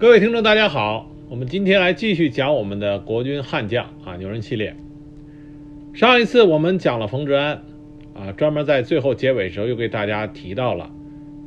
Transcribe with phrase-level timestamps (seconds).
[0.00, 4.74] 各位听众，大家好，我们今天来继续讲我们的国军悍将啊牛人系列。
[5.92, 7.62] 上一次我们讲了冯治安
[8.14, 10.90] 啊，专门在最后结尾时候又给大家提到了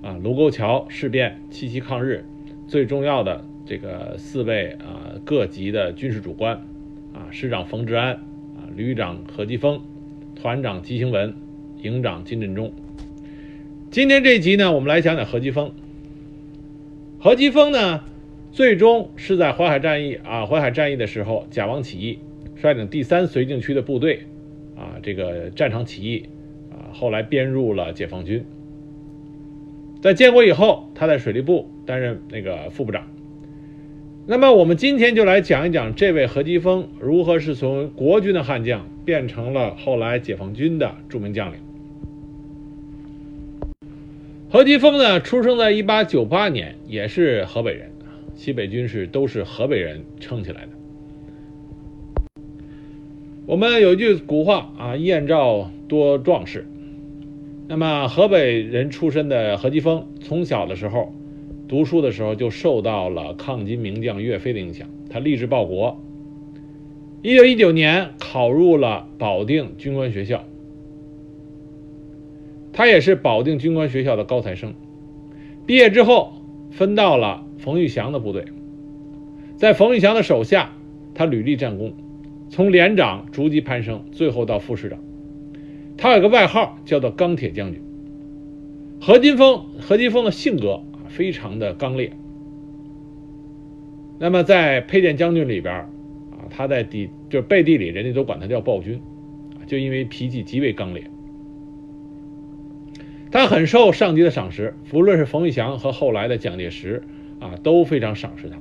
[0.04, 2.24] 啊卢沟桥事变、七七抗日
[2.68, 6.56] 最重要的这个四位啊各级的军事主官
[7.12, 9.82] 啊师长冯治安啊旅长何基沣、
[10.40, 11.34] 团长吉兴文、
[11.82, 12.72] 营长金振中。
[13.90, 15.72] 今天这一集呢，我们来讲讲何基沣。
[17.20, 18.04] 何基丰呢？
[18.54, 22.20] 最终是在淮海战役啊，淮海战役的时候，甲王起义，
[22.56, 24.20] 率领第三绥靖区的部队，
[24.76, 26.30] 啊，这个战场起义，
[26.70, 28.46] 啊，后来编入了解放军。
[30.04, 33.08] 在建国以后，他在水利部担任那个副部长。
[34.28, 41.58] 那么，我们今天就来讲一讲这位何基沣如何是从国军的悍将变成了后来解放军的著名将领。
[44.52, 47.90] 何基沣呢，出生在一八九八年，也是河北人。
[48.36, 50.70] 西北军事都是河北人撑起来的。
[53.46, 56.66] 我们有一句古话啊，“燕赵多壮士”。
[57.68, 61.14] 那么河北人出身的何基沣，从小的时候
[61.68, 66.02] 读书的时候就受到了抗金名将岳飞的影响，他立志报国。
[67.22, 70.44] 一九一九年考入了保定军官学校，
[72.74, 74.74] 他也是保定军官学校的高材生。
[75.66, 76.34] 毕业之后
[76.72, 77.46] 分到了。
[77.64, 78.44] 冯玉祥的部队，
[79.56, 80.74] 在冯玉祥的手下，
[81.16, 81.94] 他屡立战功，
[82.50, 85.00] 从连长逐级攀升，最后到副师长。
[85.96, 87.82] 他有个外号叫做“钢铁将军”。
[89.00, 92.12] 何金峰，何金峰的性格，非常的刚烈。
[94.20, 95.88] 那么在配件将军里边啊，
[96.50, 99.00] 他在底就是背地里，人家都管他叫暴君，
[99.68, 101.06] 就因为脾气极为刚烈。
[103.32, 107.04] 他很受上级的赏识，无论是冯玉祥和后来的蒋介石。
[107.44, 108.58] 啊，都非常赏识他。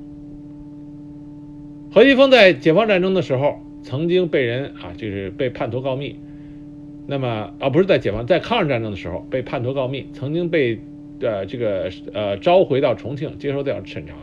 [1.93, 6.17] 何基丰在解放战争的时候，曾经被人啊，就是被叛徒告密。
[7.07, 10.81] 那么啊，不是在解放，在抗日战争的时候被叛徒告密，曾经被
[11.21, 14.15] 呃这个呃召回到重庆接受调审查。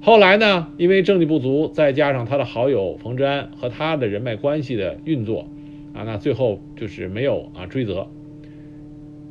[0.00, 5.48] 后来呢，因为证据不足，再加上他的好友冯治安和他的人脉关系的运作，
[5.94, 8.08] 啊，那最后就是没有啊追责。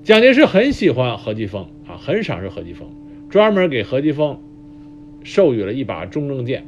[0.03, 2.87] 蒋介石很喜欢何基丰啊，很赏识何基丰。
[3.31, 4.37] 专门给何基沣
[5.23, 6.65] 授予了一把中正剑，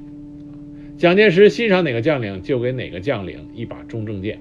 [0.97, 4.39] 蒋介石欣赏哪个将领就给哪个将领一把中正剑，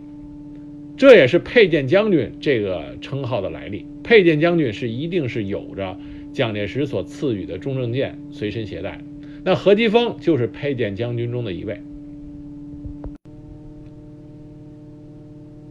[0.96, 3.84] 这也是佩剑将军这个称号的来历。
[4.04, 5.98] 佩剑将军是一定是有着
[6.32, 9.00] 蒋介石所赐予的中正剑随身携带，
[9.42, 11.80] 那何基沣就是佩剑将军中的一位。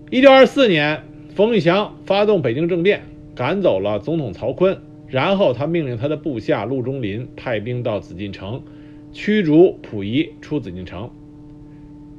[0.10, 1.04] 一九二四年，
[1.34, 3.04] 冯玉祥发动北京政变，
[3.34, 4.80] 赶走了总统曹锟。
[5.12, 8.64] 然后他命令他的部下陆中林派兵到紫禁城，
[9.12, 11.10] 驱逐溥仪出紫禁城。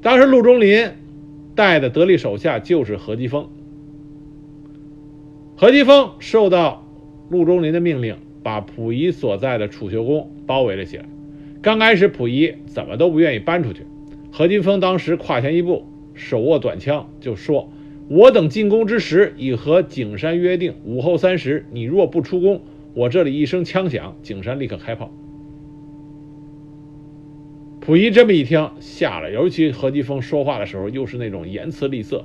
[0.03, 0.91] 当时陆中林
[1.55, 3.47] 带的得力手下就是何基沣。
[5.57, 6.87] 何基丰受到
[7.31, 11.07] 陆中林的命令，把溥仪所在的储秀宫包围了起来。
[11.63, 13.87] 刚开始溥仪怎么都不愿意搬出去，
[14.31, 17.73] 何基丰当时跨前一步，手握短枪就说
[18.11, 22.61] ：“我等进宫之时已和景山约定，午后三时，你若不出宫。”
[22.95, 25.11] 我这里一声枪响，景山立刻开炮。
[27.81, 29.33] 溥仪这么一听，吓了。
[29.33, 32.25] 尤其何基沣说话的时候，又是那种言辞厉色，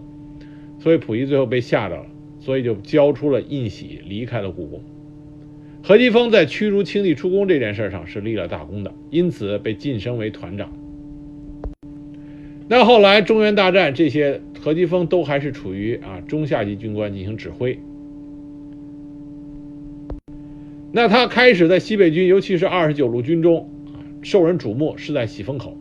[0.78, 2.06] 所以溥仪最后被吓着了，
[2.40, 4.82] 所以就交出了印玺，离开了故宫。
[5.84, 10.72] 何基沣在驱逐清帝出宫这件事上是立了大功的，因此被晋升为团长。
[12.68, 17.80] 那后来中原大战，这些何基沣都还是处于啊中下级军官进行指挥。
[20.92, 23.70] 那他开始在西北军，尤其是二十九路军中，
[24.22, 25.78] 受人瞩目是在喜峰口。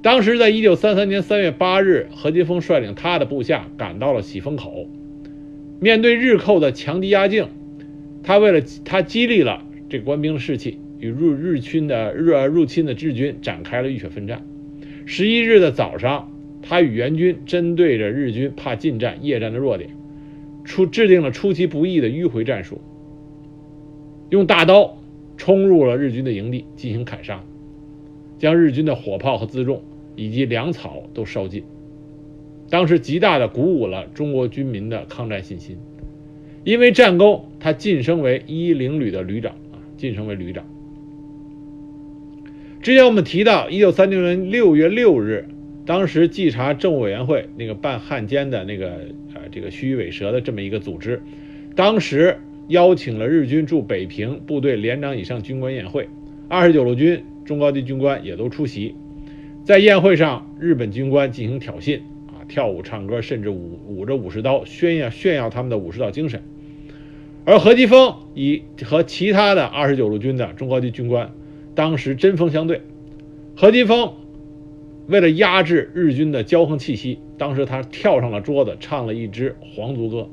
[0.00, 4.88] 当时，在一九三三年三月八日，何金峰率领他的部下赶到了喜峰口，
[5.80, 7.48] 面对日寇的强敌压境，
[8.22, 14.46] 他为了他激励了这官兵的士气，与入日军的日入侵的日军展开了浴血奋战。
[15.04, 16.30] 十一日的早上，
[16.62, 19.90] 他与援军针对着日军怕近战夜战的弱点，
[20.62, 22.80] 出制定了出其不意的迂回战术。
[24.30, 24.98] 用大刀
[25.36, 27.42] 冲入了日军的营地进行砍杀，
[28.38, 29.82] 将日军的火炮和辎重
[30.16, 31.64] 以及粮草都烧尽。
[32.68, 35.78] 当时极大的鼓舞了中国军民的抗战信心。
[36.64, 40.66] 因为战功，他晋升为一零旅的旅长啊，晋升为旅长。
[42.82, 45.48] 之前我们提到，一九三六年六月六日，
[45.86, 48.88] 当时稽查政务委员会那个办汉奸的那个
[49.34, 51.22] 呃这个虚与委蛇的这么一个组织，
[51.74, 52.38] 当时。
[52.68, 56.08] 邀请了日军驻北平部队连长以上军官宴会，
[56.48, 58.94] 二十九路军中高级军官也都出席。
[59.64, 66.42] 在宴会上，日本军官进行挑衅啊，跳舞、唱歌，甚至舞舞着武士刀，炫耀炫耀他们的武士道精神。
[67.46, 71.32] 而何基沣以和其他的二十九路军的中高级军官
[71.74, 72.82] 当时针锋相对。
[73.56, 74.12] 何基沣
[75.06, 80.28] 为了压制日军的骄横气息，当时他跳上了桌子，唱了一支皇族歌，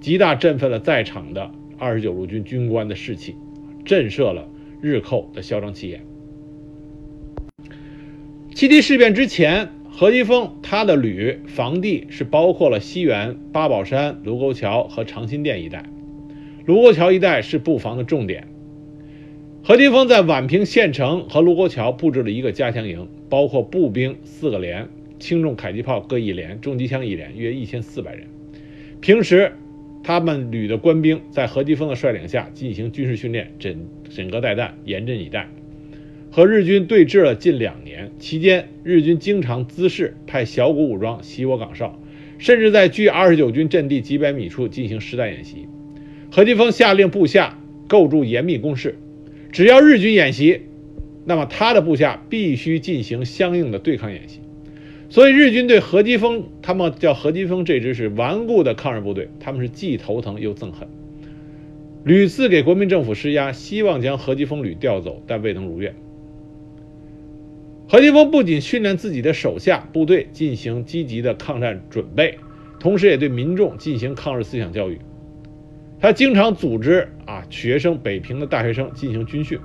[0.00, 3.36] 极大振奋了在场的二十九路军军官的士气，
[3.84, 4.48] 震慑了
[4.82, 6.04] 日寇的嚣张气焰。
[8.54, 15.84] 七七事变之前，何基沣他的旅防地是包括了西园、八宝山、卢沟桥和长辛店一带。
[16.66, 18.48] 卢沟桥一带是布防的重点。
[19.62, 24.88] 何基沣在宛平县城和卢沟桥布置了一个加强营，包括步兵四个连、
[25.18, 28.26] 轻重迫击炮各一连、重机枪一连，约一千四百人。
[29.00, 29.52] 平时，
[30.08, 35.50] 他们旅的官兵在何基沣的率领下进行军事训练，枕枕戈待旦，严阵以待。
[36.30, 42.00] 和日军对峙了近两年，期间日军经常滋事，派小股武装袭我岗哨，
[42.38, 45.68] 甚至在距二十九军阵地几百米处进行实弹演习。
[46.32, 48.96] 何基沣下令部下构筑严密工事，
[49.52, 50.62] 只要日军演习，
[51.26, 54.40] 那么他的部下必须进行相应的对抗演习。
[55.10, 60.86] 所以日军对何基沣，他们叫何基沣这支是顽固的抗日部队，他们是既头疼又憎恨，
[62.04, 65.94] 屡次给国民政府施压，希望将何基沣旅调走，但未能如愿。
[67.88, 72.38] 何基沣不仅训练自己的手下部队进行积极的抗战准备，
[72.78, 74.98] 同时也对民众进行抗日思想教育。
[75.98, 79.58] 他经常组织啊学生北平的大学生进行军训。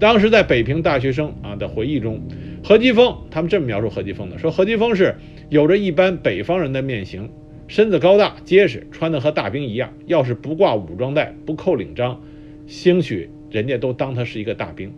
[0.00, 2.20] 当时在北平大学生啊的回忆中，
[2.62, 5.14] 何基沣他们这么描述何基沣的：说何基沣是
[5.48, 7.30] 有着一般北方人的面型，
[7.68, 9.92] 身子高大结实，穿的和大兵一样。
[10.06, 12.20] 要是不挂武装带，不扣领章，
[12.66, 14.92] 兴许人家都当他是一个大兵。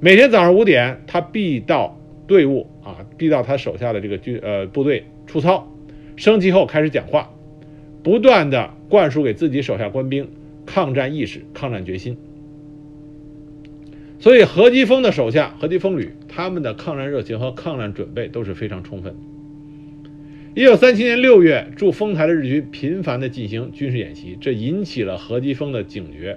[0.00, 5.72] 每天早上五点，他必到队伍啊，必到他手下的这个军呃部队出操，
[6.16, 7.30] 升旗后开始讲话，
[8.02, 10.28] 不断的灌输给自己手下官兵
[10.66, 12.18] 抗战意识、抗战决心。
[14.20, 19.14] 所以何基沣的手下何基沣旅，他们的抗战热情和抗战准备都是非常充分。
[20.54, 26.36] 一九三七年六月，驻丰台的日军频繁的进行军事演习，这引起了何基沣的警觉。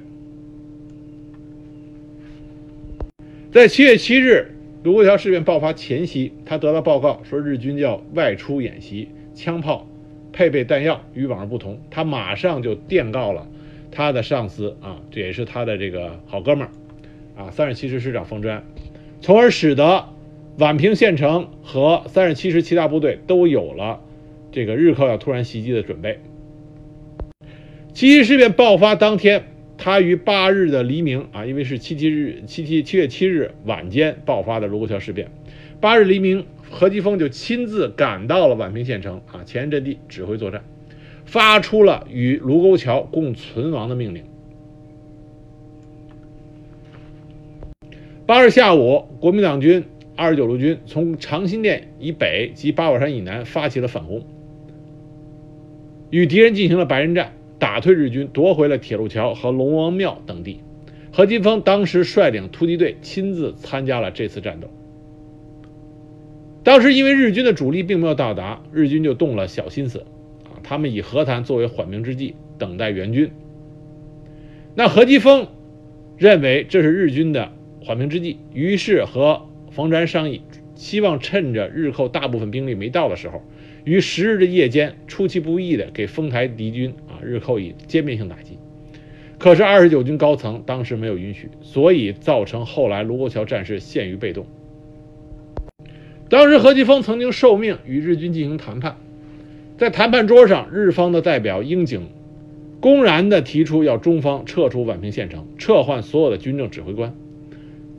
[3.51, 4.51] 在七月七日，
[4.83, 9.89] 卢沟桥事变爆发前夕，他得到报告说日军要外出演习，枪炮、
[10.31, 11.81] 配备弹药与往日不同。
[11.89, 13.47] 他马上就电告了
[13.89, 16.71] 他的上司啊，这也是他的这个好哥们儿
[17.35, 18.63] 啊，三十七师师长冯治安，
[19.21, 20.05] 从而使得
[20.57, 24.01] 宛平县城和三十七师其他部队都有了
[24.51, 26.19] 这个日寇要突然袭击的准备。
[27.93, 29.43] 七七事变爆发当天。
[29.83, 35.31] 他于八日的黎明啊，因为是七七日七七七月七日晚间爆发的卢沟桥事变，
[35.79, 40.63] 八日黎明，何基沣就亲自赶到了宛平县城啊前沿阵地指挥作战，
[41.25, 44.23] 发出了与卢沟桥共存亡的命令。
[48.31, 49.83] 八日下午，国民党军
[50.15, 54.23] 二十九路军从长辛店以北及八宝山以南发起了反攻，
[56.11, 57.33] 与敌人进行了白刃战。
[57.59, 60.61] 打退日军，夺回了铁路桥和龙王庙等地。
[61.11, 64.69] 何基沣当时率领突击队亲自参加了这次战斗。
[66.63, 70.05] 当时因为日军的主力并没有到达，日军就动了小心思，
[70.45, 73.29] 啊，他们以和谈作为缓兵之计，等待援军。
[74.73, 75.47] 那何基沣
[76.15, 77.51] 认为这是日军的
[77.83, 80.41] 缓兵之计，于是和冯治安商议，
[80.75, 83.41] 希望趁着日寇大部分兵力没到的时候。
[83.83, 88.59] 于十日的夜间，出其不意的给丰台敌军啊日寇以歼灭性打击。
[89.39, 94.45] 可是二十九军高层当时没有允许，所以造成后来卢沟桥战事陷于被动。
[96.29, 98.97] 当时何基沣曾经受命与日军进行谈判，
[99.79, 102.07] 在谈判桌上，日方的代表樱井
[102.79, 107.15] 公然的提出要中方撤出宛平县城，撤换所有的军政指挥官。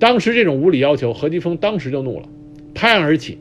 [0.03, 2.29] 当时这种无理要求，何基沣当时就怒了，
[2.75, 3.39] 拍案而起。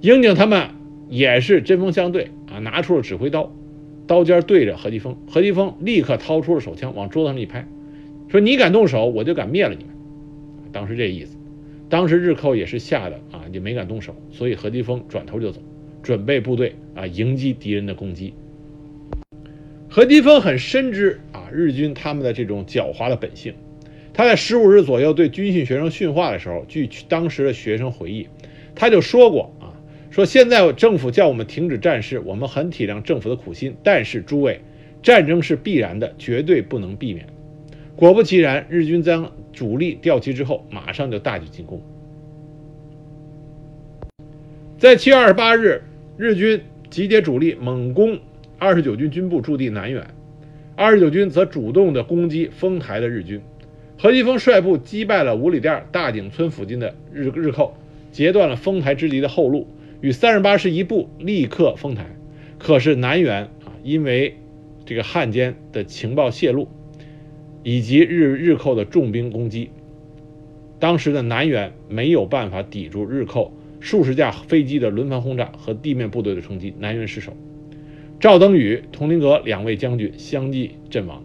[0.00, 0.70] 樱井他们。
[1.08, 3.52] 也是针锋相对啊，拿出了指挥刀，
[4.08, 7.64] 刀尖对着何基沣，何基沣立刻掏出了手枪，往桌子上一拍，
[8.28, 9.94] 说：“你敢动手，我就敢灭了你们。”
[10.74, 11.36] 当时这意思，
[11.88, 15.62] 当时日寇也是吓得啊，也没敢动手，所以何基沣转头就走，
[16.02, 18.34] 准备部队啊迎击敌人的攻击。
[19.88, 23.54] 何基沣很深知啊日军他们的这种狡猾的本性，
[24.16, 28.26] 他在十五日左右对军训学生训话的时候，据当时的学生回忆，
[28.74, 29.76] 他就说过啊。
[30.10, 34.62] 说现在政府叫我们停止战事，我们很体谅政府的苦心，但是诸位，
[35.02, 37.26] 战争是必然的，绝对不能避免。
[37.94, 41.82] 果不其然，日军将主力调齐之后，马上就大举进攻。
[44.78, 45.82] 在七月二十八日，
[46.16, 48.18] 日军集结主力猛攻
[48.58, 50.06] 二十九军军部驻地南苑，
[50.74, 53.38] 二十九军则主动的攻击丰台的日军。
[53.98, 57.74] 何基沣率部击败了五里店大井村附近的日日寇，
[58.12, 59.66] 截断了丰台之敌的后路，
[60.02, 62.06] 与三十八师一部立刻丰台。
[62.58, 64.36] 可是南原啊，因为
[64.84, 66.68] 这个汉奸的情报泄露，
[67.62, 69.70] 以及日日寇的重兵攻击，
[70.78, 77.34] 当时的南原没有办法抵住日寇数十架飞机的轮番轰炸和地面部队的冲击，南原失守。
[78.20, 81.22] 赵登禹、佟麟阁两位将军相继阵亡。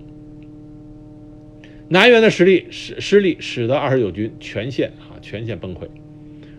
[1.93, 5.89] 南元的实力失失利，使得二十九军全线啊全线崩溃，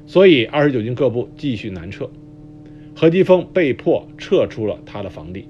[0.06, 2.10] 所以二十九军各部继续南撤，
[2.94, 5.48] 何基沣被迫撤出了他的防地。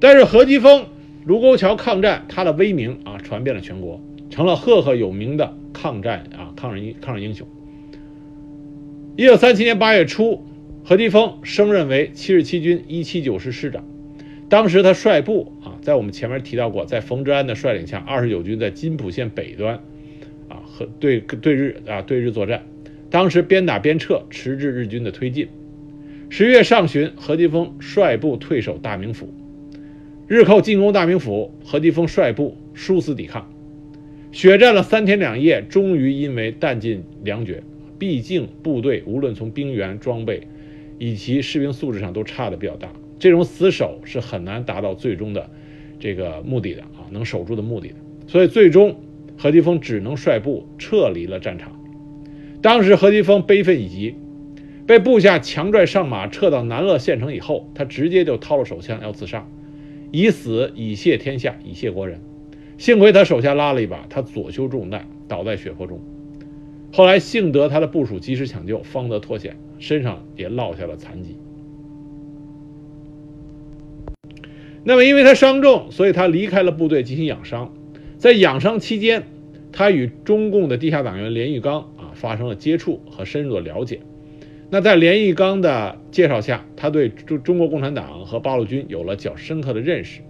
[0.00, 0.86] 但是何基沣
[1.26, 4.00] 卢沟桥抗战，他的威名啊传遍了全国，
[4.30, 7.46] 成了赫赫有名的抗战啊抗日英抗日英雄。
[9.16, 10.46] 一九三七年八月初，
[10.82, 13.84] 何基沣升任为七十七军一七九师师长，
[14.48, 15.78] 当时他率部啊。
[15.82, 19.76] 在我们前面提到过，在冯治安的率领下，二十九军在金浦线北端，
[20.48, 22.66] 啊和对对日啊对日作战，
[23.08, 25.48] 当时边打边撤，迟滞日军的推进。
[26.28, 29.32] 十月上旬，何基沣率部退守大名府，
[30.26, 33.48] 日寇进攻大名府，何基沣率部殊死抵抗，
[34.32, 37.62] 血战了三天两夜，终于因为弹尽粮绝。
[37.96, 40.48] 毕竟部队无论从兵员、装备
[40.98, 42.88] 以及士兵素质上都差的比较大，
[43.18, 45.50] 这种死守是很难达到最终的。
[45.98, 47.94] 这个目的的啊，能守住的目的的，
[48.26, 49.00] 所以最终
[49.38, 51.72] 何基沣只能率部撤离了战场。
[52.60, 54.14] 当时何基沣悲愤已极，
[54.86, 59.48] 被部下强拽上马撤到南乐县城以后，他直接就掏了手枪要自杀，
[60.12, 62.20] 以死以谢天下，以谢国人。
[62.76, 65.98] 幸亏他手下拉了一把，他左胸中弹，倒在血泊中。
[66.92, 71.38] 后来幸得他的部属及时抢救，方得脱险，身上也落下了残疾。
[74.88, 77.74] 那么，因为他伤重，所以他离开了部队进行养伤。
[78.18, 79.24] 在养伤期间，
[79.72, 83.98] 他与中共的地下党员连玉刚啊发生了接触和深入的了解。
[84.70, 90.20] 那在连玉刚的介绍下，他对中中国共产党和八路军有了较深刻的认识。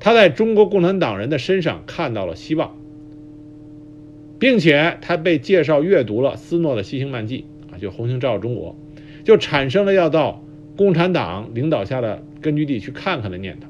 [0.00, 2.78] 他在中国共产党人的身上看到了希望，
[4.38, 8.74] 并且他被介绍阅读了斯诺的《西行漫记》啊，就《红星照耀中国》，
[9.26, 10.42] 就产生了要到
[10.76, 12.22] 共产党领导下的。
[12.42, 13.66] 根据地去看看的念头。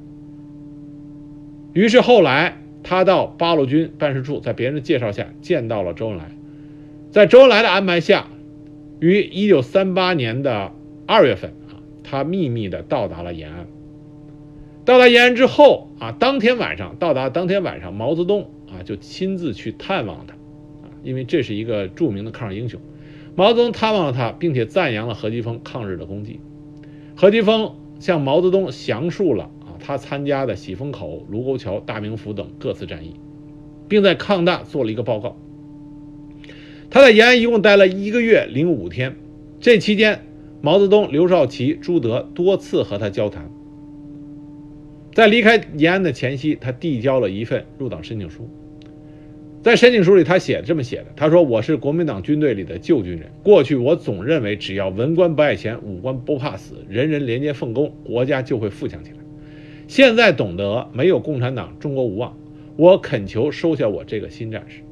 [1.73, 6.31] 于是后来他到八路军办事处，在别人的介绍下见到了周恩来，
[7.11, 8.27] 在周恩来的安排下，
[9.01, 10.73] 于一九三八年的
[11.07, 13.67] 二月份啊，他秘密的到达了延安。
[14.85, 20.35] 到达延安之后啊，当天晚上到达当天晚上，毛泽东啊就亲自去探望他
[20.87, 22.79] 啊，因为这是一个著名的抗日英雄。
[23.37, 26.41] 毛泽东探望了他，并且赞扬了何基沣抗日的功绩。
[27.17, 27.73] 何基沣。
[27.99, 33.15] 向毛泽东详述了啊，他参加的喜峰口、卢沟桥、大名府等各次战役，
[33.89, 35.35] 并在抗大做了一个报告。
[36.91, 39.17] 他在延安一共待了一个月零五天，
[39.61, 40.27] 这期间，
[40.61, 43.51] 毛泽东、刘少奇、朱德多次和他交谈。
[45.15, 48.47] 在离开延安的前夕，他递交了一份入党申请书。
[49.67, 59.17] 在申请书里，他写这么写的：“他说我是国民党军队里的旧军人，过去我总认为只要文官不爱钱，武官不怕死，人人廉洁奉公，国家就会富强起来。
[59.89, 62.39] 现在懂得没有共产党，中国无望。
[62.77, 64.83] 我恳求收下我这个新战士。”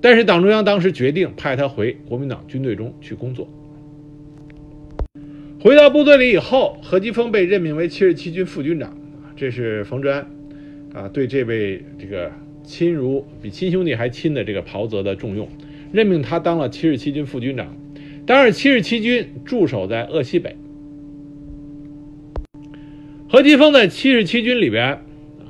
[0.00, 3.48] 但是党中央当时决定派他回国民党军队中去工作。
[5.58, 8.96] 回到部队里以后，何基沣被任命为七十七军副军长，
[9.34, 10.24] 这是冯治安。
[10.92, 12.30] 啊，对这位这个
[12.62, 15.48] 亲如比亲兄弟还亲的这个袍泽的重用，
[15.90, 17.76] 任命他当了七十七军副军长。
[18.24, 20.54] 当然，七十七军驻守在鄂西北。
[23.28, 25.00] 何基沣在七十七军里边，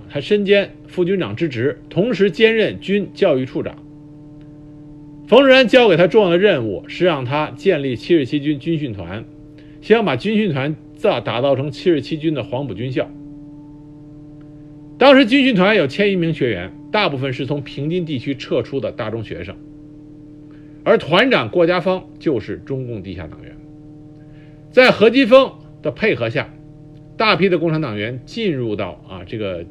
[0.08, 3.76] 他身兼副军长之职，同时兼任军教育处长。
[5.26, 9.24] 冯治安交给他重要的任务是让他建立七十七军军训团，
[9.80, 13.10] 希望把军训团造打造成七十七军的黄埔军校。
[15.02, 19.56] 当时军训团有千余名学员，大部分是从平津地区撤出的大中学生，
[20.84, 23.56] 而团长郭家芳就是中共地下党员。
[24.70, 26.54] 在何基沣的配合下，
[27.16, 29.66] 大批的共产党员进入到啊这个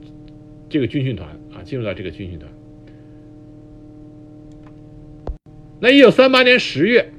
[0.68, 2.52] 这个军训团啊进入到这个军训团。
[5.80, 7.10] 那一九三八年十月，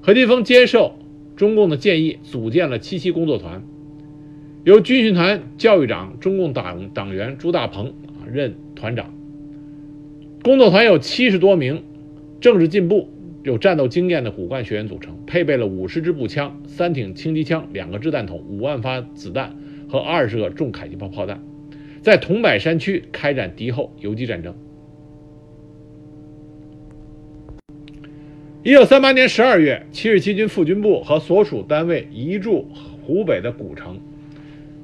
[0.00, 0.94] 何基沣接受
[1.34, 3.64] 中共的建议，组建了七七工作团。
[4.64, 9.12] 由军训团教育长、中共党党员朱大鹏啊任团长。
[10.44, 11.82] 工作团有七十多名
[12.40, 13.08] 政治进步、
[13.42, 19.56] 有战斗经验的骨干学员组成，配备了五十支步枪、三挺轻机枪、两个掷弹筒、五万发子弹
[19.88, 21.42] 和二十个重迫击炮炮弹，
[22.00, 24.54] 在桐柏山区开展敌后游击战争。
[28.62, 32.68] 一九三八年十二月，七十七军副军部和所属单位移驻
[33.04, 33.98] 湖北的古城。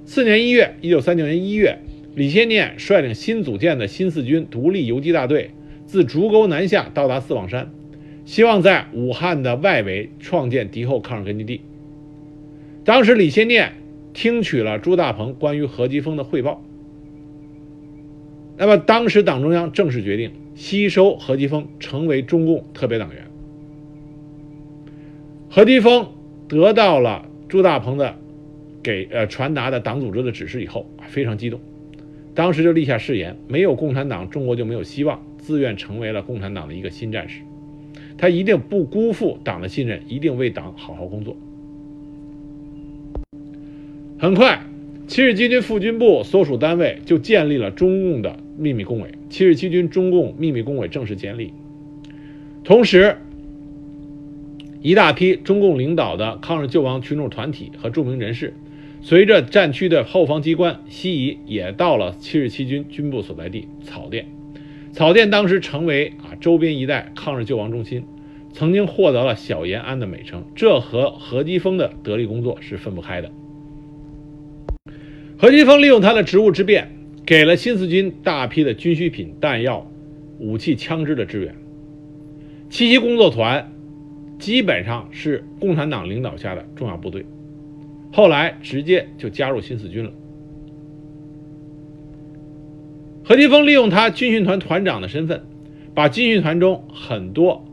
[0.08, 1.80] 次年一月，一九三九年一月。
[2.14, 5.50] 李先念率领新组建的新四军独立游击大队，
[5.84, 7.70] 自竹沟南下，到达四望山，
[8.24, 11.60] 希望在武汉的外围创建敌后抗日根据地。
[12.86, 13.74] 当时，李先念
[14.14, 16.64] 听取了朱大鹏关于何基峰的汇报。
[18.56, 23.26] 那么，当时党中央正式决定吸收何基峰成为中共特别党员。
[25.50, 26.08] 何基峰
[26.48, 28.17] 得到了朱大鹏的
[28.88, 31.60] 给呃传达的党组织的指示以后，非常激动。
[32.34, 35.22] 当时就立下誓言：没有共产党，中国就没有希望。
[35.36, 37.42] 自愿成为了共产党的一个新战士，
[38.16, 41.36] 他一定不辜负党的信任，一定为党好好工作。
[44.18, 44.62] 很快，
[45.06, 51.52] 七十七军副军部所属单位就建立了中共的秘密工委，七十七军中共秘密工委正式建立。
[52.64, 53.16] 同时，
[54.80, 58.54] 一大批中共领导的抗日救亡群众团体和著名人士。
[59.00, 64.26] 随着战区的后方机关西移，也到了七十七军军部所在地草甸。
[64.92, 68.04] 草甸当时成为啊周边一带抗日救亡中心，
[68.52, 70.44] 曾经获得了小延安的美称。
[70.56, 73.30] 这和何基沣的得力工作是分不开的。
[75.38, 76.90] 何基沣利用他的职务之便，
[77.24, 79.88] 给了新四军大批的军需品、弹药、
[80.40, 81.54] 武器、枪支的支援。
[82.68, 83.70] 七七工作团
[84.40, 87.24] 基本上是共产党领导下的重要部队。
[88.10, 90.10] 后来直接就加入新四军了。
[93.24, 95.42] 何基峰利用他军训团团长的身份，
[95.94, 97.64] 把军训团中很多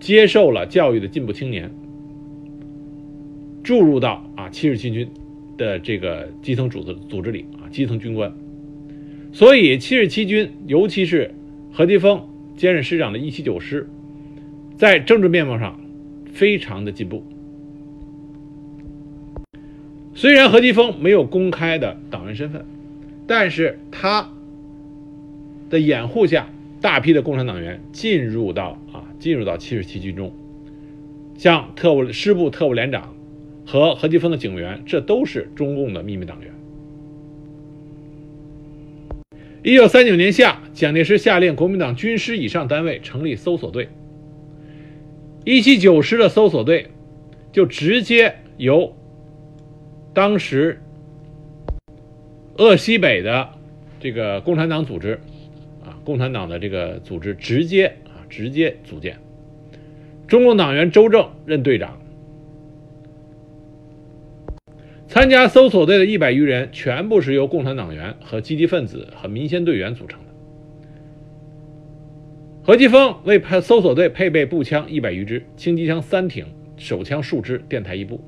[0.00, 1.70] 接受了教育的进步青年
[3.62, 5.08] 注入到啊七十七军
[5.56, 8.32] 的这个基层组织组织里啊基层军官，
[9.32, 11.32] 所以七十七军尤其是
[11.72, 12.20] 何基峰
[12.56, 13.88] 兼任师长的一七九师，
[14.76, 15.80] 在政治面貌上
[16.32, 17.22] 非常的进步。
[20.18, 22.64] 虽然何基峰没有公开的党员身份，
[23.28, 24.28] 但是他
[25.70, 26.50] 的掩护下，
[26.80, 30.32] 大批的共产党员进入到啊进入到七十七军中，
[31.36, 33.14] 像特务师部特务连长
[33.64, 36.50] 和何基峰的警员，这都是中共的秘密党员。
[39.62, 43.88] 一九三九年夏，蒋介石下令国民党军师以上单位成立搜索队，
[45.44, 46.88] 一七九师的搜索队
[47.52, 48.97] 就直接由。
[50.18, 50.80] 当时，
[52.56, 53.50] 鄂西北的
[54.00, 55.20] 这个共产党组织，
[55.84, 59.16] 啊，共产党的这个组织直接啊直接组建，
[60.26, 62.00] 中共党员周正任队长。
[65.06, 70.26] 参加搜索队的一百余人，全部是由共产党员和积极分子和民先队员组成的。
[72.64, 76.44] 何基峰为派搜索队配备步枪一百余支、轻机枪三挺、
[76.76, 78.20] 手枪数支、电台一部。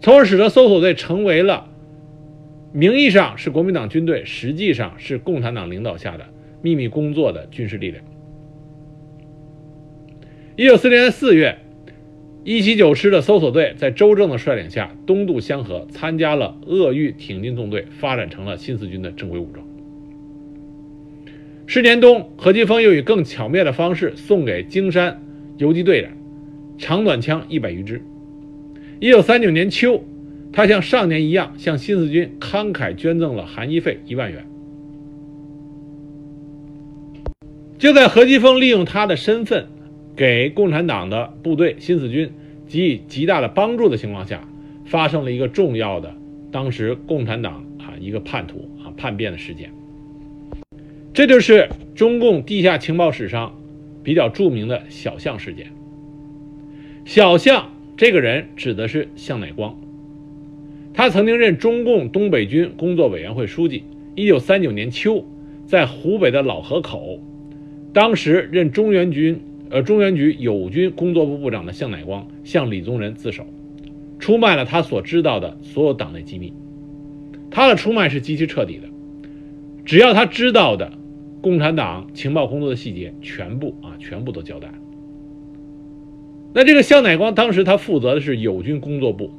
[0.00, 1.68] 从而使得搜索队成为了
[2.72, 6.26] 名义上是国民党军队，实际上是共产党领导下的
[6.62, 8.02] 秘密工作的军事力量。
[10.56, 11.58] 一九四零年四月，
[12.44, 19.66] 一七九师的搜索队在周正的率领下东渡香河，参加了鄂豫挺进纵队，发展成了新四军的正规武装。
[21.66, 25.22] 是年冬，何基峰又以更巧妙的方式送给京山
[25.58, 26.08] 游击队的
[26.78, 28.02] 长短枪一百余支。
[29.00, 30.04] 一九三九年秋，
[30.52, 34.44] 他像上年一样向新四军慷慨捐赠了寒衣费一万元。
[37.78, 39.68] 就在何基沣利用他的身份
[40.14, 42.30] 给共产党的部队新四军
[42.68, 44.46] 给予极大的帮助的情况下，
[44.84, 46.14] 发生了一个重要的
[46.52, 49.72] 当时共产党啊一个叛徒啊叛变的事件。
[51.14, 53.58] 这就是中共地下情报史上
[54.04, 55.72] 比较著名的小象事件。
[57.06, 57.70] 小象。
[58.00, 59.78] 这个人指的是向乃光，
[60.94, 63.84] 他曾经任中共东北军工作委员会书记。
[64.14, 65.22] 一九三九年秋，
[65.66, 67.20] 在湖北的老河口，
[67.92, 73.44] 当时任中原军呃中原局友军工作部部长的向乃光向李宗仁自首，
[74.18, 76.54] 出卖了他所知道的所有党内机密。
[77.50, 78.88] 他的出卖是极其彻底的，
[79.84, 80.90] 只要他知道的
[81.42, 84.74] 共产党情报工作的细节，全部啊全部都交代了。
[86.52, 89.30] 那这个向乃光当时他负责的是友军工作部，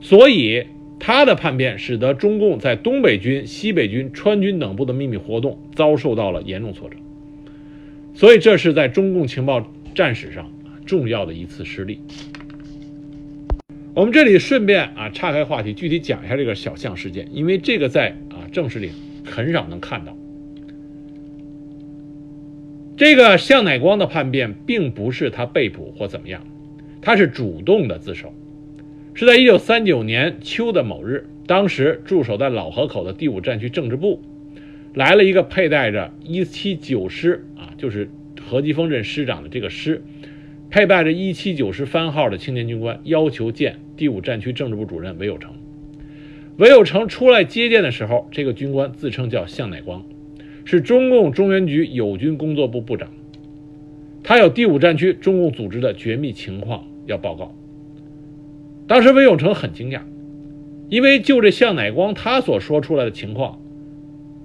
[0.00, 0.64] 所以
[0.98, 6.96] 他的叛变使得中共在东北军、西北军、川军等部的秘密活动遭受到了严重挫折，
[8.14, 10.52] 所以这是在中共情报战史上
[10.86, 12.00] 重要的一次失利。
[13.92, 18.90] 我们这里顺便啊岔开话题，具体讲一下这个小象事件，因为这个在啊正史里
[19.24, 20.16] 很少能看到。
[23.00, 26.46] 这个向乃光的叛变并不是他被捕或怎么样，
[27.00, 28.34] 他是主动的自首。
[29.14, 34.20] 是在一九三九年秋的某日，当时驻守在老河口的第五战区政治部
[34.92, 40.04] 来了一个佩戴着一七九师啊，就是何基丰任师长的这个师，
[40.68, 45.54] 佩戴着一七九师番号的青年军官，要求见第五战区政治部主任韦有成。
[46.58, 50.04] 韦有成出来接见的时候，这个军官自称叫向乃光，
[50.70, 53.10] 是中共中原局友军工作部部长，
[54.22, 57.52] 他有第五战区中共组织的绝密情况要报告。
[58.86, 60.02] 当时魏永成很惊讶，
[60.88, 63.60] 因为就这向乃光他所说出来的情况，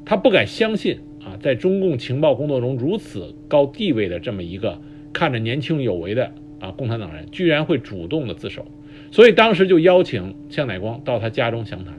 [0.03, 4.81] 他不敢相信啊，在中共情报工作中如此高地位的这么一个
[5.13, 8.65] 看着年轻有为的啊共产党人，居然会主动的自首，
[9.11, 11.93] 所以当时就邀请向乃光到他家中详谈。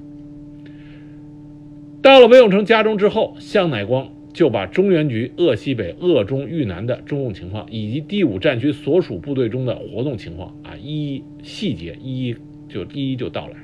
[2.02, 12.36] 到了魏永成家中之后，向乃光就把中原局鄂西北、鄂中、豫南的中共情况，以及第五战区所属部队中的活动情况啊，一一细节一一
[12.68, 13.54] 就一一就道来。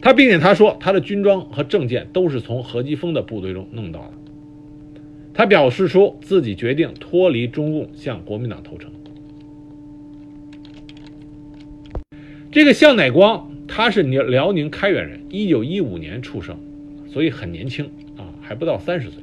[0.00, 4.12] 他并且他说，他的军装和证件都是从何基沣的部队中弄到的。
[5.34, 8.90] 他表示说自己决定脱离中共，向国民党投诚。
[12.50, 16.56] 这个向乃光，他是辽辽宁开原人，一九一五年出生。
[17.06, 17.90] 所以很年轻，
[18.50, 19.22] 还不到三十岁。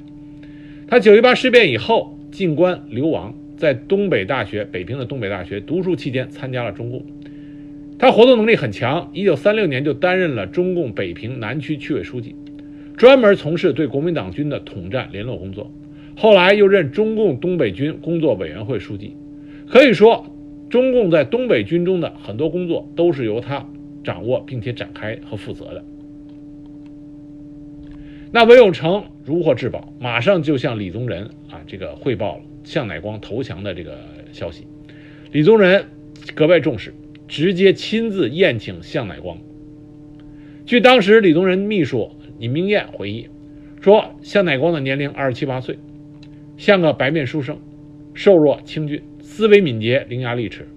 [0.88, 7.06] 他九一八事变以后进关流亡，在东北大学北平的东北大学读书期间参加了中共。
[8.00, 12.38] 他活动能力很强，一九三六年就担任了中共北平南区区委书记，
[12.96, 15.70] 专门从事对国民党军的统战联络工作。
[16.16, 19.14] 后来又任中共东北军工作委员会书记。
[19.68, 20.26] 可以说，
[20.70, 23.68] 中共在东北军中的很多工作都是由他
[24.06, 25.84] 掌握并且展开和负责的。
[28.32, 33.98] 那韦永成如获至宝，马上就向李宗仁啊这个汇报了向乃光投降的这个
[34.32, 34.68] 消息。
[35.32, 35.86] 李宗仁
[36.36, 36.94] 格外重视，
[37.28, 39.38] 直接亲自宴请向乃光。
[40.66, 43.30] 据当时李宗仁秘书尹明艳回忆
[43.82, 45.80] 说，向乃光的年龄二十七八岁，
[46.58, 47.58] 像个白面书生，
[48.14, 50.68] 瘦弱清俊，思维敏捷，伶牙俐齿。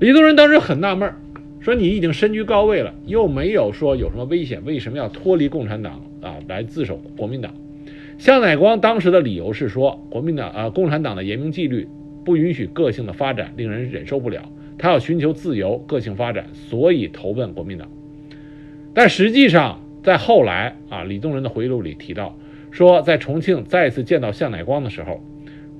[0.00, 1.14] 李宗仁当时很纳闷。
[1.66, 7.52] 说你已经身居高位了，又没有说有什么危险，为什么要脱离共产党啊来自首国民党？
[8.18, 11.88] 向乃光当时的理由是说，国民党啊共产党的严明纪律
[12.24, 14.48] 不允许个性的发展，令人忍受不了。
[14.78, 17.88] 他要寻求自由个性发展，所以投奔国民党。
[18.94, 22.38] 但实际上，在后来啊，李宗仁的回忆录里提到，
[22.70, 25.20] 说在重庆再次见到向乃光的时候，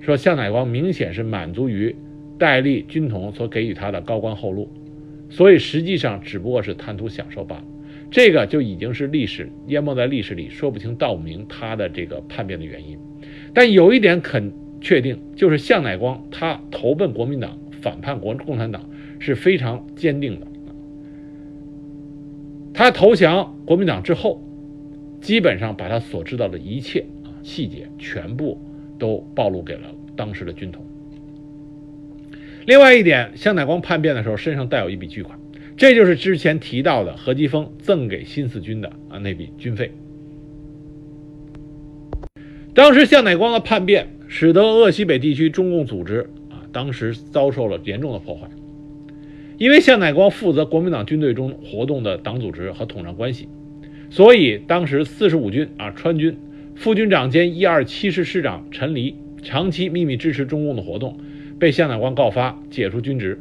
[0.00, 1.94] 说向乃光明显是满足于
[2.40, 4.68] 戴笠军统所给予他的高官厚禄。
[5.28, 7.64] 所以实际上只不过是贪图享受罢了，
[8.10, 12.98] 这个就已经是历史淹没在历史里，说不清道不明他的这个叛变的原因。
[13.52, 20.46] 但有一点肯确定，就是向乃光他投奔国民党，反叛国共产党是非常坚定的。
[22.72, 24.42] 他投降国民党之后，
[25.20, 28.60] 基本上把他所知道的一切啊细节全部
[28.98, 30.84] 都暴露给了当时的军统。
[32.66, 35.38] 另外一点，向乃光叛变的时候身上带有一笔巨款，
[35.76, 39.92] 这就是之前提到的何基沣赠给新四军的啊那笔军费。
[42.74, 48.48] 当时向乃光的叛变，使得鄂西北地区中共组织啊当时遭受了严重的破坏，
[49.58, 53.48] 因为向乃光负责国民党军队中活动的党组织和统战关系，
[54.10, 56.36] 所以当时四十五军啊川军
[56.74, 61.16] 副军长兼一二七师师长陈黎长期秘密支持中共的活动。
[61.58, 63.40] 被向乃光告发解除军职，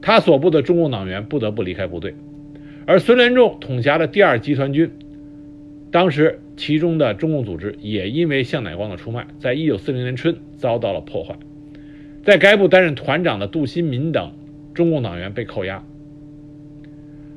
[0.00, 2.14] 他所部的中共党员不得不离开部队，
[2.86, 4.90] 而孙连仲统辖的第二集团军，
[5.90, 11.36] 当时其中的中共组织也因为向乃光的出卖，在一九四零年春遭到了破坏，
[12.24, 14.32] 在该部担任团长的杜新民等
[14.74, 15.84] 中共党员被扣押。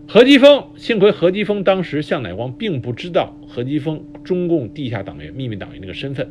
[0.08, 6.30] 何基沣幸亏何基沣当时向乃光并不知道何基沣中共地下党员秘密党员那个身份，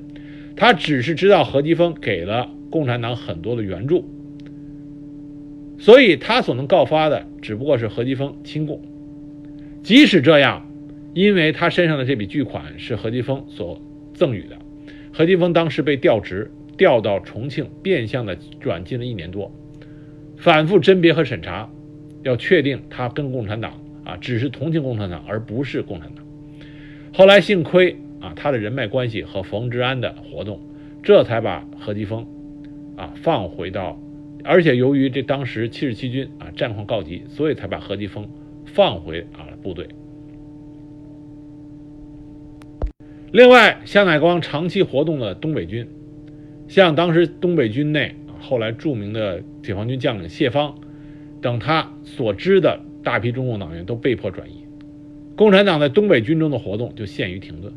[0.57, 2.51] 他只是知道何基沣给了。
[2.75, 4.05] 共产党很多的援助，
[5.79, 8.83] 所以他所能告发的只不过是何基沣亲共。
[9.85, 10.69] 即使这样，
[11.15, 13.81] 因为他身上的这笔巨款是何基沣所
[14.13, 14.59] 赠予的，
[15.13, 19.53] 何基沣当时被调职，调到重庆，变相的软禁了一年多，
[20.37, 21.71] 反复甄别和审查，
[22.25, 26.27] 要确定他跟共产党啊只是同情共产党，而不是共产党。
[27.13, 30.59] 后来幸亏啊他的人脉关系和冯治安的活动，
[31.05, 32.27] 这才把何基沣
[32.97, 33.99] 啊放回到，
[34.43, 38.29] 而且由于这当时七十七军啊战况告急，所以才把何基丰
[38.67, 39.89] 放回啊部队。
[43.33, 45.89] 另外，夏乃光长期活动的东北军，
[46.69, 50.79] 像当时东北军内后来著名的解放军将领谢芳
[51.41, 54.65] 等，他所知的大批中共党员都被迫转移，
[55.35, 57.73] 共产党在东北军中的活动就陷于停顿。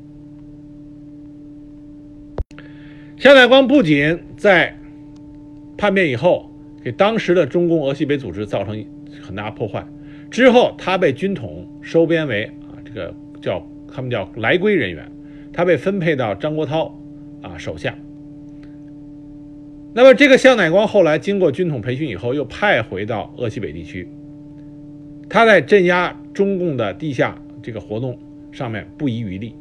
[3.17, 4.77] 夏乃光不仅在
[5.77, 6.49] 叛变以后
[6.83, 8.83] 给当时的中共俄西北组织造成
[9.21, 9.85] 很大破坏，
[10.31, 15.11] 之后他被军统收编为啊这个叫他们叫来归人员。
[15.53, 16.91] 他被分配到张国焘
[17.41, 17.95] 啊手下。
[19.93, 24.07] 那么这个向乃光后来经过军统培训以后，又派回到鄂西北地区。
[25.27, 28.19] 他在镇压中共的地下这个活动
[28.51, 29.55] 上面不遗余力，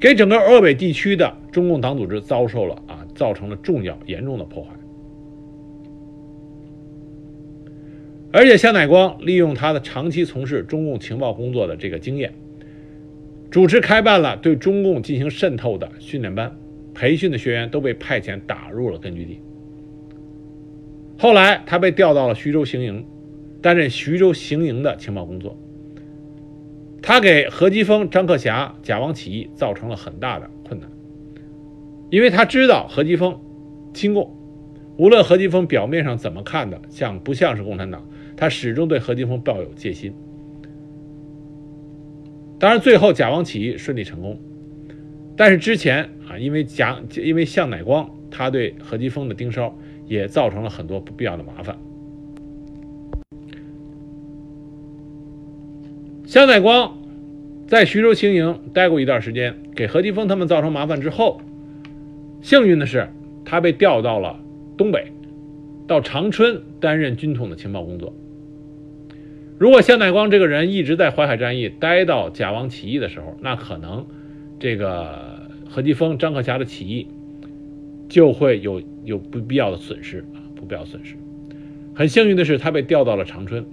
[0.00, 4.70] 给整个鄂北地区的中共党组织遭受了啊造成了重要严重的破坏。
[8.32, 12.32] 而且向乃光利用他的长期从事中共情报工作的这个经验。
[13.50, 16.56] 主持开办了对中共进行渗透的训练班，
[16.94, 19.40] 培训的学员都被派遣打入了根据地。
[21.18, 23.06] 后来他被调到了徐州行营，
[23.60, 25.54] 担任徐州行营的情报工作。
[27.02, 30.48] 他给何基沣、张克侠、贾王起义造成了很大的，
[32.12, 33.40] 因为他知道何基丰
[33.94, 34.36] 亲共，
[34.98, 40.12] 无论何基丰表面上怎么看的像不像是共产党，他始终对何基丰抱有戒心。
[42.58, 44.38] 当然，最后贾汪起义顺利成功，
[45.38, 49.74] 但是之前啊，因为贾因为向乃光他对何基丰的盯梢，
[50.06, 51.78] 也造成了很多不必要的麻烦。
[56.26, 56.98] 向乃光
[57.66, 61.40] 在徐州行营待过一段时间，给何基丰他们造成麻烦之后，
[62.42, 63.08] 幸运的是
[63.44, 64.38] 他被调到了
[64.76, 65.12] 东北，
[65.86, 68.14] 到长春担任军统的情报工作。
[69.58, 74.04] 如果向乃光这个人一直在淮海战役待到甲王起义的时候，那可能
[74.58, 77.06] 这个何基丰、张克侠的起义
[78.08, 81.14] 就会有有不必要的损失啊，不必要损失。
[81.94, 83.64] 很幸运的是，他被调到了长春。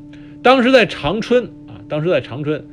[0.44, 2.64] 当时在长春啊，当时在长春，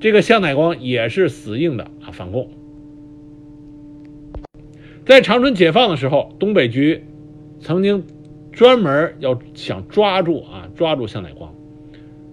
[0.00, 2.50] 这个向乃光也是死硬的啊反共。
[5.04, 7.04] 在长春解放的时候，东北局
[7.58, 8.04] 曾经
[8.52, 11.52] 专门要想抓住啊抓住向乃光。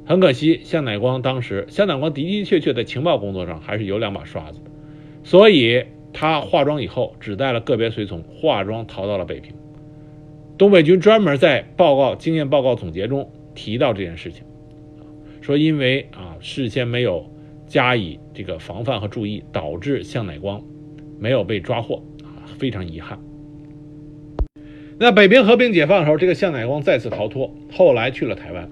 [0.06, 4.72] 很可惜，向乃光当时，向乃光的的确确在情报工作上还是有两把刷子的，
[5.24, 9.54] 所以他化妆以后只带了个别随从，化妆逃到了北平。
[10.58, 14.44] 东北军专门在报告经验报告总结中提到这件事情，
[15.42, 17.26] 说因为啊事先没有
[17.66, 20.62] 加以这个防范和注意，导致向乃光
[21.20, 22.02] 没有被抓获，
[22.60, 23.18] 非常遗憾。
[25.00, 28.70] 那北平和平解放的时候，这个向乃光再次逃脱，后来去了台湾。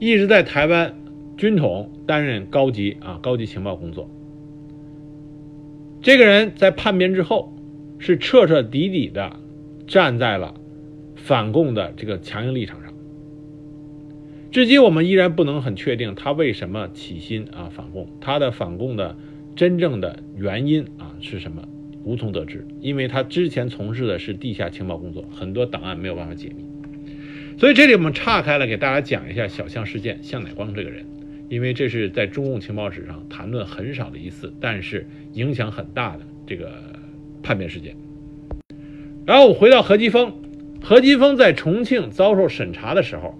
[0.00, 0.94] 一直在台湾
[1.36, 4.10] 军统担任高级啊高级情报工作。
[6.02, 7.52] 这个人在叛变之后，
[7.98, 9.36] 是彻彻底底的
[9.86, 10.54] 站在了
[11.16, 12.92] 反共的这个强硬立场上。
[14.50, 19.16] 至今我们依然不能很确定他为什么起心啊反共，他的反共的
[19.54, 21.68] 真正的原因啊是什么，
[22.08, 26.64] 无从得知，因为他之前从事的是地下情报工作，很多档案没有办法解密。
[27.58, 31.04] 所以这里我们岔开了，给大家讲一下小象事件向乃光这个人，
[31.50, 36.72] 因为这是在中共情报史上谈论很少的一次，但是影响很大的这个
[37.42, 37.94] 叛变事件。
[39.26, 40.32] 然后我回到何基丰，
[40.82, 43.38] 何基丰在重庆遭受审查的时候，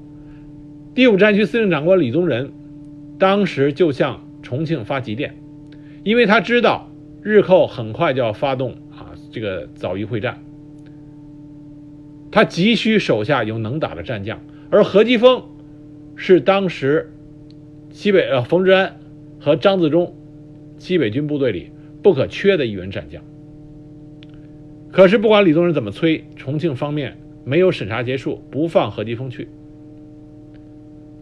[0.94, 2.52] 第五战区司令长官李宗仁
[3.18, 5.38] 当时就向重庆发急电，
[6.04, 6.90] 因为他知道
[7.22, 10.38] 日寇很快就要发动啊这个枣宜会战。
[12.30, 15.44] 他急需手下有能打的战将，而何基沣
[16.14, 17.12] 是当时
[17.90, 19.00] 西北呃冯治安
[19.40, 20.14] 和张自忠
[20.78, 21.70] 西北军部队里
[22.02, 23.22] 不可缺的一员战将。
[24.92, 29.48] 可是不管李宗仁怎么催，重庆方面没有审查结束，不放何基沣去，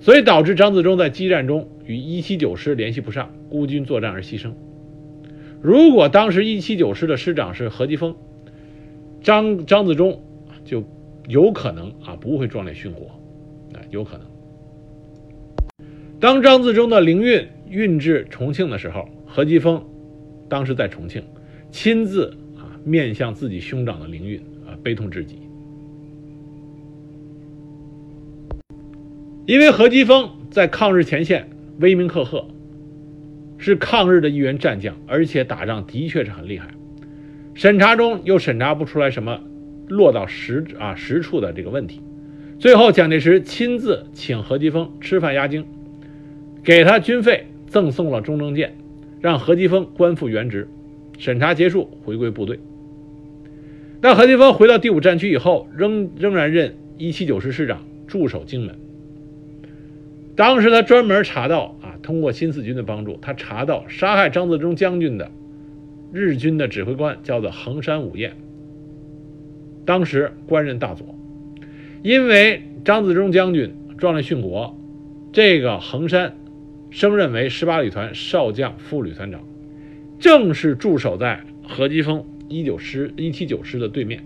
[0.01, 4.51] 所以导致张自忠在激战中与一七九师联系不上，孤军作战而牺牲。
[5.63, 8.15] 如果当时一七九师的师长是何基沣，
[9.23, 10.23] 张张自忠
[10.65, 10.85] 就。
[11.29, 13.09] 有可能啊，不会壮烈殉国，
[13.75, 14.25] 啊，有可能。
[16.21, 19.83] 当张自忠的灵运运至重庆的时候，何基沣
[20.49, 21.25] 当时在重庆，
[21.73, 25.41] 亲自啊面向自己兄长的灵运啊，悲痛至极。
[29.47, 32.47] 因为何基沣在抗日前线威名赫赫，
[33.59, 36.69] 是抗日的一员战将，而且打仗的确是很厉害。
[37.55, 39.41] 审查中又审查不出来什么
[39.89, 42.03] 落到实啊实处的这个问题，
[42.59, 45.65] 最后蒋介石亲自请何基沣吃饭压惊，
[46.63, 48.77] 给他军费，赠送了中正舰，
[49.21, 50.69] 让何基沣官复原职。
[51.19, 52.61] 审查结束，回归部队。
[54.03, 58.77] 那何基沣回到第五战区以后，仍仍然任一七九师师长，驻守荆门。
[60.35, 61.76] 当时他专门查到，
[62.07, 65.29] 通过新四军的帮助，他查到杀害张自忠将军的。
[66.13, 68.37] 日军的指挥官叫做横山武彦，
[69.85, 71.19] 当时官任大佐，
[72.05, 74.79] 因为张自忠将军壮烈殉国，
[75.33, 76.37] 这个横山
[76.91, 79.43] 升任为十八旅团少将副旅团长，
[80.21, 84.25] 正是驻守在何基沣一九师一七九师的对面。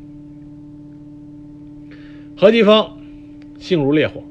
[2.37, 2.99] 何基丰
[3.59, 4.23] 性如烈火，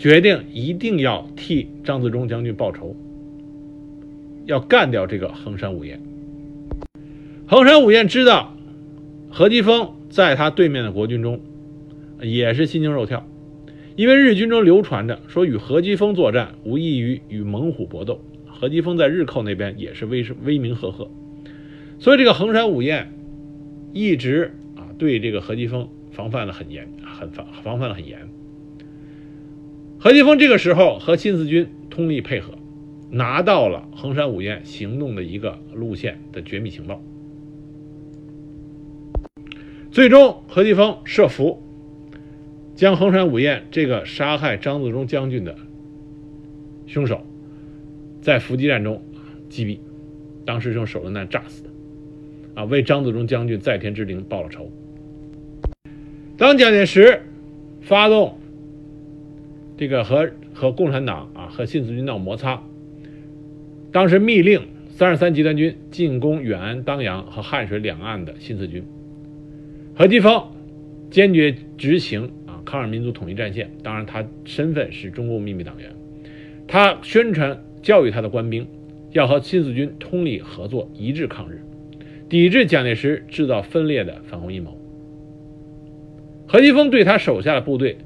[0.00, 2.96] 决定一定要替张自忠将军报仇，
[4.46, 6.00] 要干掉这个横山武彦。
[7.46, 8.56] 横山武彦知道
[9.28, 11.38] 何基沣在他对面的国军中
[12.22, 13.28] 也是心惊肉跳，
[13.94, 18.22] 因为日军中流传着说与何基沣作战无异于与猛虎搏斗。
[18.46, 21.10] 何基沣在日寇那边也是威威名赫赫，
[21.98, 23.12] 所以这个横山武彦
[23.92, 28.26] 一直啊对这个何基沣防范的很严，很防防范的很严。
[30.02, 32.54] 何基丰这个时候和新四军通力配合，
[33.10, 37.02] 拿到了横山武彦行动的一个路线的绝密情报。
[39.90, 41.62] 最终，何基丰设伏，
[42.74, 45.54] 将横山武彦这个杀害张自忠将军的
[46.86, 47.20] 凶手，
[48.22, 49.04] 在伏击战中
[49.50, 49.80] 击毙，
[50.46, 51.68] 当时用手榴弹炸死的，
[52.54, 54.72] 啊，为张自忠将军在天之灵报了仇。
[56.38, 57.20] 当蒋介石
[57.82, 58.38] 发动
[59.80, 62.62] 这个和和共产党啊和新四军闹摩擦，
[63.90, 68.84] 当时密令三十三集团军进攻远安、当阳和汉水两岸的新四军。
[69.96, 70.48] 何基沣
[71.10, 75.90] 坚决执行啊抗日民族统一战线，当然他身份是中共秘密党员。
[76.68, 78.66] 他宣传教育他的官兵，
[79.12, 81.62] 要和新四军通力合作，一致抗日，
[82.28, 84.78] 抵制蒋介石制造分裂的反攻阴谋。
[86.46, 87.96] 何基沣对他手下的部队，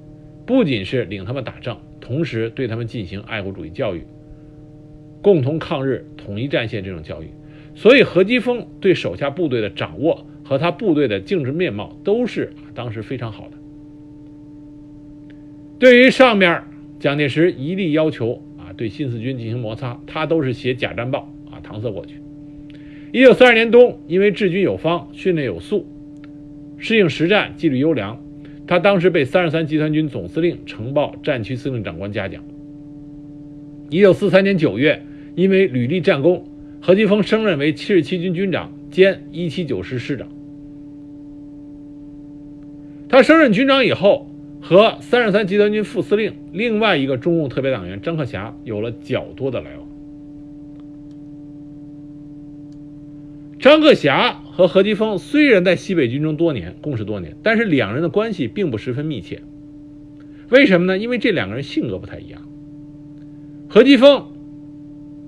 [0.47, 4.03] 不仅是领他们打仗，同时对他们进行爱国主义教育，
[5.23, 7.31] 共同抗日统一战线这种教育。
[7.75, 10.27] 所以何基沣对手下部队的掌握。
[10.47, 13.57] 和他部队的政治面貌都是当时非常好的。
[15.79, 16.65] 对于上面
[17.01, 22.17] 蒋介石一力要求啊对新四军进行摩擦，他都是写假战报啊搪塞过去。
[23.11, 25.87] 一九四二年冬，因为治军有方，训练有素，
[26.77, 28.23] 适应实战，纪律优良，
[28.67, 32.43] 他当时被三十三集团军总司令呈报战区司令长官嘉奖。
[33.91, 35.03] 一九四三年九月，
[35.35, 36.47] 因为屡立战功，
[36.81, 40.29] 何基沣升任为七十七军军长兼一七九师师长。
[43.09, 44.29] 他升任军长以后，
[44.61, 49.84] 和三十三集团军副司令另外一个中共特别党员张克侠有了较多的来往。
[53.59, 59.43] 张克侠和何基丰虽然在西北军中多年共事多年，但是两人的关系并不十分密切。
[60.51, 60.99] 为什么呢？
[60.99, 62.43] 因为这两个人性格不太一样。
[63.69, 64.27] 何基丰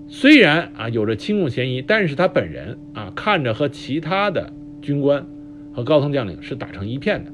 [0.09, 5.27] 虽然啊有着亲共嫌疑，但是他本人啊看着和其他的军官
[5.73, 7.33] 和高层将领是打成一片的。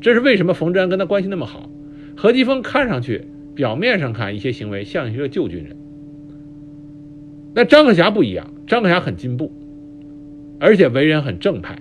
[0.00, 1.70] 这是为什么冯治安跟他关系那么好？
[2.16, 5.76] 何基丰看上去表面上看一些行为像一个旧军人，
[7.54, 9.52] 那张克侠不一样，张克侠很进步，
[10.58, 11.78] 而且为人很正派，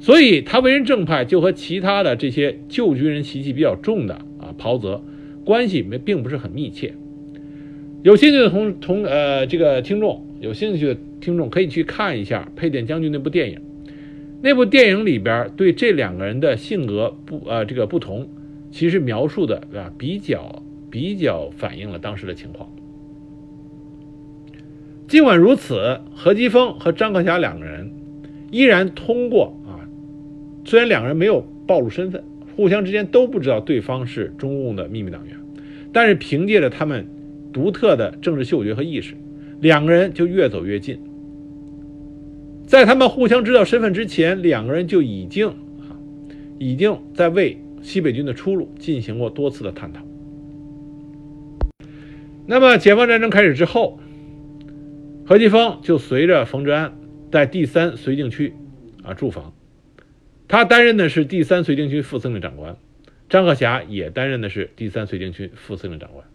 [0.00, 5.02] 所以他为人正派，就和其他的这些旧军人习气比较重的啊袍泽
[5.44, 6.94] 关系没并不是很密切。
[8.02, 13.60] 有兴趣的同同呃这个听众，有兴趣的听众可以去看一下《配电将军》那部电影。
[14.42, 18.26] 那部电影里边对这两个人的性格不呃这个不同，
[18.70, 22.72] 其实描述的啊比较比较反映了当时的情况。
[25.10, 27.90] 尽管如此，何基沣和张克侠两个人
[28.52, 29.82] 依然通过啊，
[30.64, 32.22] 虽然两个人没有暴露身份，
[32.54, 35.36] 互相之间都不知道对方是中共的秘密党员，
[35.92, 37.04] 但是凭借着他们
[37.52, 39.16] 独特的政治嗅觉和意识，
[39.60, 40.96] 两个人就越走越近。
[42.64, 45.98] 在他们互相知道身份之前，两个人就已经啊，
[46.60, 50.02] 已经在为西北军的出路进行过多次的探讨。
[52.46, 53.98] 那么，解放战争开始之后，
[55.30, 56.98] 何基丰就随着冯治安
[57.30, 58.52] 在第三绥靖区
[59.04, 59.54] 啊驻防，
[60.48, 62.76] 他担任的是第三绥靖区副司令长官，
[63.28, 66.26] 张克侠也担任的是第三绥靖区副司令长官。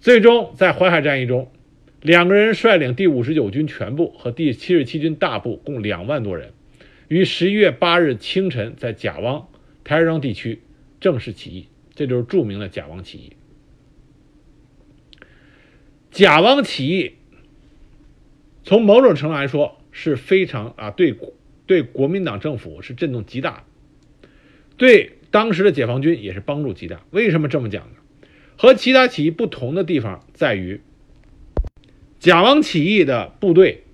[0.00, 1.52] 最终在淮海战役中，
[2.00, 6.54] 两个人率领第五十九军全部和第七十七军大部共两万多人，
[7.06, 9.46] 于十一月八日清晨在贾汪、
[9.84, 10.62] 台儿庄地区
[10.98, 13.32] 正式起义，这就是著名的贾汪起义。
[16.10, 17.12] 贾汪起义，
[18.64, 21.16] 从某种程度来说是非常啊，对
[21.66, 23.64] 对国民党政府是震动极大，
[24.76, 27.00] 对当时的解放军也是帮助极大。
[27.10, 27.96] 为什么这么讲呢？
[28.56, 30.80] 和其他起义不同的地方在于，
[32.20, 33.84] 甲汪起义的部队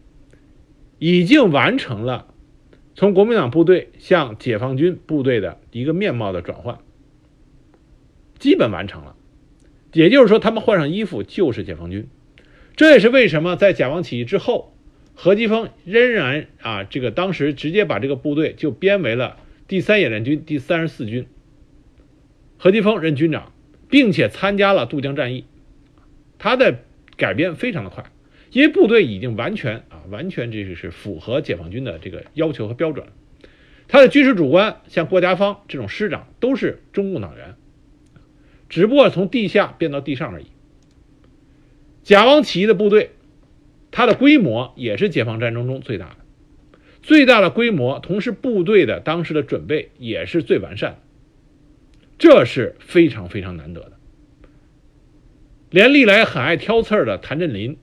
[0.98, 2.34] 已经完成了
[2.94, 6.78] 从国民党部队向解放军部队的一个面貌的转换，
[8.38, 9.14] 基本完成了。
[9.92, 12.08] 也就是说，他们换上衣服就是解放军。
[12.78, 14.72] 这也是为什么在甲汪起义之后，
[15.16, 21.26] 何基沣仍然啊，这个当时直接把这个部队就编为了第三野战军第三十四军。
[22.56, 23.52] 何基沣任军长，
[23.90, 25.44] 并且参加了渡江战役。
[26.38, 26.78] 他的
[27.16, 28.04] 改编非常的快，
[28.52, 33.08] 因为部队已经完全啊，完全这个是符合解放军的这个要求和标准。
[33.88, 37.56] 他的军事主官像郭家芳这种师长都是中共党员。
[38.68, 40.46] 只不过从地下变到地上而已。
[42.08, 43.10] 甲汪起义的部队，
[43.90, 46.16] 它的规模也是解放战争中最大的，
[47.02, 50.98] 最大的规模，同时部队的当时的准备也是最完善的，
[52.18, 53.92] 这是非常非常难得的。
[55.68, 57.76] 连历来很爱挑刺儿的谭震林，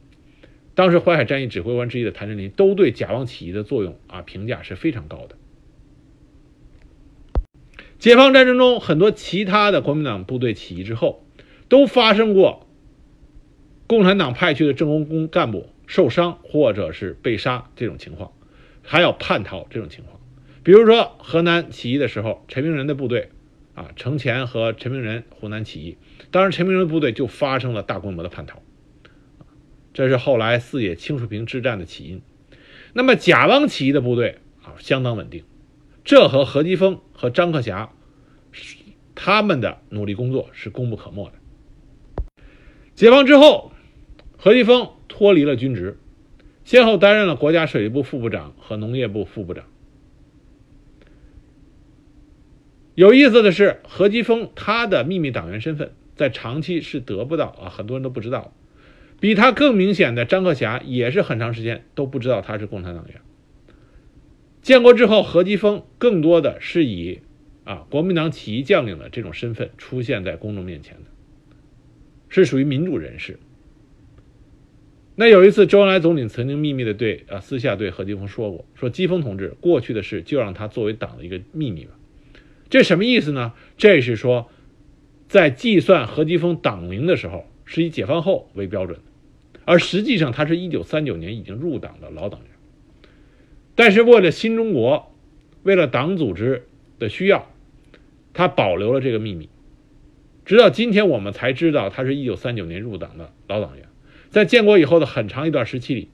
[0.73, 5.35] 当时淮海战役指挥官之一的谭震林，都对甲汪起义的作用啊评价是非常高的。
[7.99, 11.23] 解放战争中，很多其他的国民党部队起义之后，
[11.69, 12.64] 都发生过
[13.87, 18.31] 共产党派去的政工工干部受伤或者是被杀这种情况，
[18.81, 20.19] 还有叛逃这种情况。
[20.63, 23.29] 比如说河南起义的时候，陈明仁的部队
[23.75, 25.97] 啊，程潜和陈明仁湖南起义，
[26.31, 28.63] 当时陈明仁部队就发生了大规模的叛逃，
[29.93, 32.21] 这是后来四野青树坪之战的起因。
[32.93, 35.43] 那么甲汪起义的部队啊，相当稳定。
[36.03, 37.91] 这和何基沣和张克侠
[39.13, 41.33] 他们的努力工作是功不可没的。
[42.95, 43.71] 解放之后，
[44.45, 45.97] 何基沣脱离了军职，
[46.65, 49.65] 先后担任了国家水利部副部长和农业部副部长。
[52.93, 58.53] 有意思的是，何基沣他的秘密党员身份在长期是得不到啊，很多人都不知道。
[59.19, 63.21] 比他更明显的张克侠也是很长时间都不知道他是共产党员。
[64.61, 67.21] 建国之后，何基沣更多的是以
[67.63, 71.05] 啊国民党起义将领的这种身份出现在公众面前的，
[72.29, 73.39] 是属于民主人士。
[75.17, 81.91] 那有一次，周恩来总理曾经秘密的对啊私下对何基沣说过：“说基沣同志，过去的事就让他作为党的一个秘密吧。”
[82.69, 83.53] 这什么意思呢？
[83.77, 84.49] 这是说，
[85.29, 88.99] 在计算何基沣党龄的时候，是以解放后为标准，
[89.63, 92.49] 而实际上他是一九三九年已经入党的老党员。
[93.73, 95.15] 但是为了新中国，
[95.63, 96.67] 为了党组织
[96.99, 97.49] 的需要，
[98.33, 99.47] 他保留了这个秘密。
[100.43, 103.87] 直到今天，我们才知道他是一九三九年入党的老党员。
[104.35, 106.09] 在建国以后的很长一段时期里，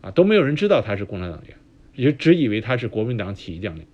[0.00, 1.58] 啊，都没有人知道他是共产党员，
[1.94, 3.84] 也只以为他是国民党起义将领。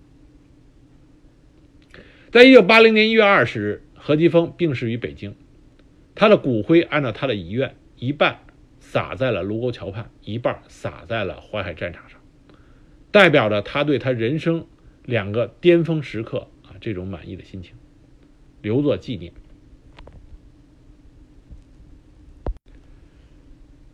[2.31, 5.35] 在一九八零年一月二十日，何基沣病逝于北京，
[6.15, 8.39] 他的骨灰按照他的遗愿，一半
[8.79, 12.17] 撒在了卢沟桥畔，一半撒在了淮海战场上。
[13.11, 14.67] 代表着他对他人生
[15.03, 17.73] 两个巅峰时刻啊这种满意的心情，
[18.61, 19.33] 留作纪念。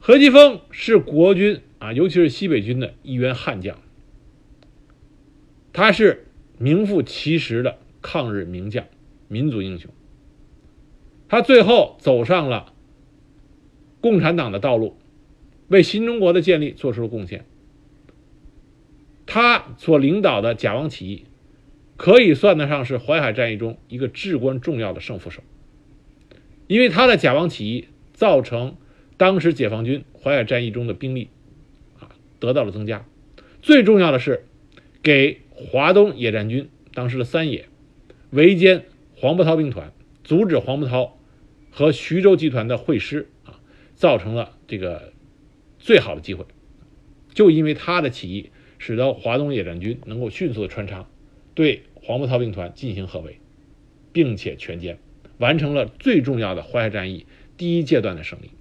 [0.08, 3.82] 何基沣是国军啊，尤其是西北军的一员悍将，
[5.74, 6.28] 他是
[6.60, 8.86] 名副其实的抗日名将、
[9.28, 9.90] 民族英雄。
[11.28, 12.72] 他最后走上了
[14.00, 14.96] 共产党的道路，
[15.70, 17.44] 为新中国的建立做出了贡献。
[19.26, 21.26] 他所领导的甲汪起义，
[21.98, 25.42] 可以算得上是淮海战役中一个至关重要的胜负手，
[26.68, 28.76] 因为他的甲汪起义造成
[29.18, 31.30] 当时解放军淮海战役中的兵力
[32.00, 32.10] 啊
[32.40, 33.06] 得到了增加，
[33.62, 34.46] 最重要的是
[35.02, 37.68] 给华东野战军当时的三野
[38.30, 38.84] 围歼
[39.16, 39.94] 黄伯韬兵团，
[40.24, 41.18] 阻止黄伯韬
[41.72, 43.60] 和徐州集团的会师啊，
[43.96, 45.14] 造成了这个
[45.80, 46.46] 最好的机会，
[47.34, 48.52] 就因为他的起义。
[48.78, 51.08] 使得华东野战军能够迅速的穿插，
[51.56, 53.40] 对黄伯韬兵团进行合围，
[54.12, 54.98] 并且全歼，
[55.38, 58.52] 完成了最重要的淮海战役第一阶段的胜利。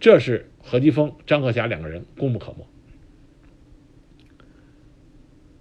[0.00, 2.66] 这是何基沣、张克侠两个人功不可没。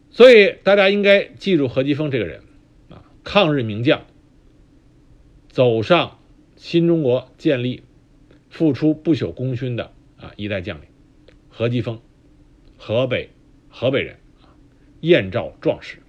[0.10, 2.42] 所以大家应该记住何基沣这个人
[2.90, 4.06] 啊，抗日名将，
[5.50, 6.20] 走上
[6.56, 7.84] 新中国建立、
[8.50, 10.88] 付出不朽功勋的啊一代将领
[11.50, 12.00] 何基沣，
[12.78, 13.30] 河北
[13.70, 14.18] 河北人，
[15.02, 16.00] 燕赵壮士。